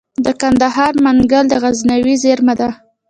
د 0.25 0.27
کندهار 0.41 0.93
منگل 1.05 1.45
د 1.49 1.53
غزنوي 1.63 2.15
زیرمه 2.23 2.53
ده 2.59 2.69